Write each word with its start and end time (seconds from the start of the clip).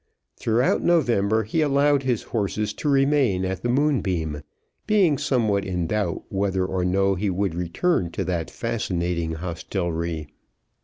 Throughout 0.35 0.81
November 0.81 1.43
he 1.43 1.61
allowed 1.61 2.01
his 2.01 2.23
horses 2.23 2.73
to 2.73 2.89
remain 2.89 3.45
at 3.45 3.61
the 3.61 3.69
Moonbeam, 3.69 4.41
being 4.87 5.19
somewhat 5.19 5.63
in 5.63 5.85
doubt 5.85 6.23
whether 6.29 6.65
or 6.65 6.83
no 6.83 7.13
he 7.13 7.29
would 7.29 7.53
return 7.53 8.09
to 8.13 8.23
that 8.23 8.49
fascinating 8.49 9.33
hostelrie. 9.35 10.29